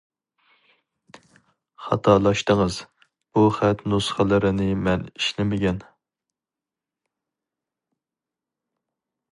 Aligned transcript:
خاتالاشتىڭىز. 1.87 2.77
بۇ 3.37 3.43
خەت 3.59 3.85
نۇسخىلىرىنى 3.93 4.67
مەن 4.87 5.05
ئىشلىمىگەن. 5.13 5.85